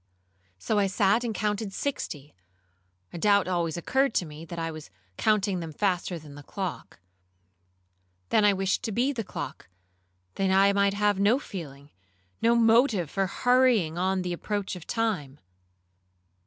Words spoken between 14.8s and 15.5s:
time.